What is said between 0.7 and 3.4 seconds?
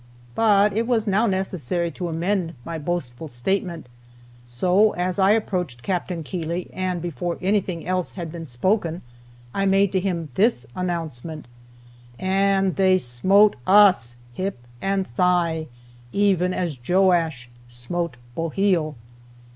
it was now necessary to amend my boastful